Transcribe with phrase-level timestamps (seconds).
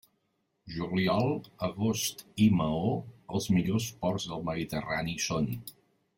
[0.75, 1.29] Juliol,
[1.67, 2.95] agost i Maó,
[3.41, 5.55] els millors ports del Mediterrani són.